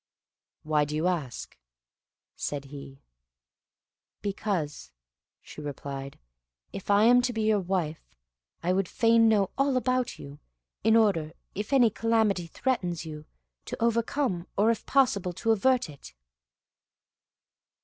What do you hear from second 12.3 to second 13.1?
threatens